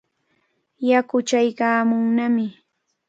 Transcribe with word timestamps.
Yaku 0.89 1.17
chaykaamunnami. 1.27 2.45